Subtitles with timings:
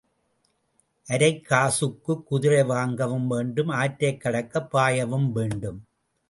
[1.07, 5.79] அரைக் காசுக்குக் குதிரை வாங்கவும் வேண்டும் ஆற்றைக் கடக்கப் பாயவும் வேண்டும்.